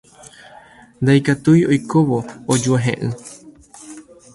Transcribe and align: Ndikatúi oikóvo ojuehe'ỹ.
Ndikatúi 1.03 1.61
oikóvo 1.73 2.17
ojuehe'ỹ. 2.51 3.07